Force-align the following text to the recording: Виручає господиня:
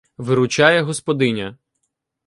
Виручає 0.17 0.81
господиня: 0.81 1.57